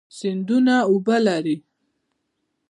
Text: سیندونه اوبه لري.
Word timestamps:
سیندونه 0.17 0.75
اوبه 0.91 1.17
لري. 1.25 1.55